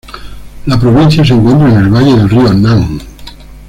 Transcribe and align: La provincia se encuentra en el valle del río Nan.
La 0.65 0.79
provincia 0.79 1.23
se 1.23 1.33
encuentra 1.35 1.69
en 1.69 1.77
el 1.77 1.89
valle 1.91 2.15
del 2.17 2.27
río 2.27 2.51
Nan. 2.55 2.99